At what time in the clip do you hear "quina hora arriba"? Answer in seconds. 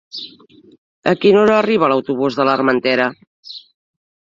1.25-1.93